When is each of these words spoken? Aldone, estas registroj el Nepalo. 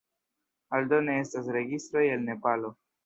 Aldone, 0.77 1.17
estas 1.25 1.51
registroj 1.59 2.07
el 2.17 2.25
Nepalo. 2.31 2.77